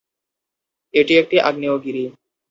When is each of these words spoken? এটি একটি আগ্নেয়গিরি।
এটি 0.93 1.13
একটি 1.17 1.37
আগ্নেয়গিরি। 1.41 2.03